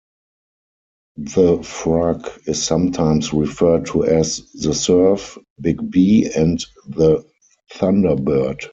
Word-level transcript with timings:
The 1.17 1.57
Frug 1.59 2.47
is 2.47 2.59
sometimes 2.63 3.33
referred 3.33 3.85
to 3.91 4.03
as 4.05 4.51
the 4.53 4.73
Surf, 4.73 5.37
Big 5.59 5.91
Bea, 5.91 6.27
and 6.35 6.59
the 6.89 7.23
Thunderbird. 7.75 8.61